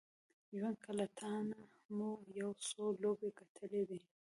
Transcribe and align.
ژونده 0.57 0.79
که 0.83 0.91
له 0.99 1.05
تانه 1.19 1.59
مو 1.95 2.09
یو 2.41 2.51
څو 2.67 2.83
لوبې 3.03 3.29
ګټلې 3.39 3.83
دي 3.89 3.99